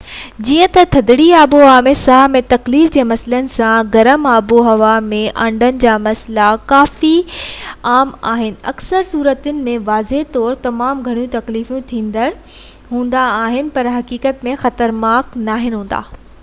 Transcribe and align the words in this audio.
جئين 0.47 0.85
ٿڌڙي 0.93 1.25
آبهوائن 1.39 1.85
۾ 1.87 1.91
ساهه 2.03 2.29
۾ 2.35 2.39
تڪليف 2.53 2.87
جي 2.95 3.01
مسئلن 3.09 3.49
سان 3.55 3.91
گرم 3.95 4.23
آبهوائن 4.29 5.11
۾ 5.11 5.19
آنڊن 5.45 5.77
جا 5.83 5.93
مسئلا 6.07 6.47
ڪافي 6.73 7.11
عام 7.91 8.15
آهن 8.33 8.57
۽ 8.71 8.71
اڪثر 8.73 9.07
صورتن 9.13 9.61
۾ 9.71 9.77
واضح 9.93 10.25
طور 10.37 10.57
تمام 10.67 11.05
گهڻا 11.09 11.27
تڪليف 11.39 11.71
ڏيندڙ 11.93 12.27
هوندا 12.95 13.27
آهن 13.45 13.73
پر 13.77 13.91
حقيقت 13.99 14.45
۾ 14.49 14.57
خطرناڪ 14.65 15.37
ناهن 15.51 15.79
هوندا 15.81 16.03